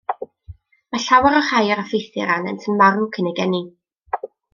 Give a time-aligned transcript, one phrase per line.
[0.93, 3.61] Mae llawer o'r rhai yr effeithir arnynt yn marw cyn eu geni.